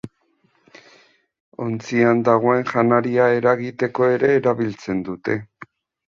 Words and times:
Ontzian 1.65 2.23
dagoen 2.29 2.63
janaria 2.71 3.27
eragiteko 3.41 4.07
ere 4.15 4.31
erabiltzen 4.39 5.05
dute. 5.11 5.37